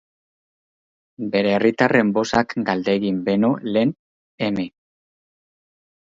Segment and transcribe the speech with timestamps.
[1.33, 3.91] Bere herritarren bozak galdegin beno lehen,
[4.47, 4.65] M.